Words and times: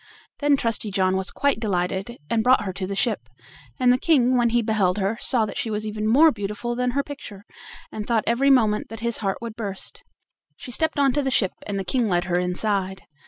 Then 0.39 0.57
Trusty 0.57 0.89
John 0.89 1.15
was 1.15 1.29
quite 1.29 1.59
delighted, 1.59 2.17
and 2.27 2.43
brought 2.43 2.63
her 2.63 2.73
to 2.73 2.87
the 2.87 2.95
ship; 2.95 3.29
and 3.79 3.93
the 3.93 3.99
King, 3.99 4.35
when 4.35 4.49
he 4.49 4.63
beheld 4.63 4.97
her, 4.97 5.19
saw 5.21 5.45
that 5.45 5.59
she 5.59 5.69
was 5.69 5.85
even 5.85 6.07
more 6.07 6.31
beautiful 6.31 6.75
than 6.75 6.89
her 6.97 7.03
picture, 7.03 7.43
and 7.91 8.07
thought 8.07 8.23
every 8.25 8.49
moment 8.49 8.89
that 8.89 9.01
his 9.01 9.17
heart 9.17 9.37
would 9.43 9.55
burst. 9.55 10.01
She 10.57 10.71
stepped 10.71 10.97
on 10.97 11.13
to 11.13 11.21
the 11.21 11.29
ship, 11.29 11.51
and 11.67 11.77
the 11.77 11.85
King 11.85 12.09
led 12.09 12.23
her 12.23 12.39
inside. 12.39 13.03